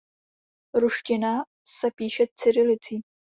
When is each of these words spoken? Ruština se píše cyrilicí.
Ruština 0.73 1.43
se 1.67 1.91
píše 1.95 2.23
cyrilicí. 2.39 3.01